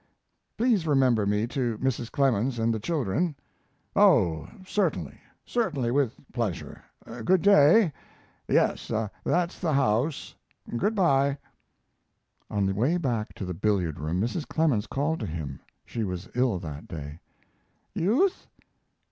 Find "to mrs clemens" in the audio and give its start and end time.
1.45-2.57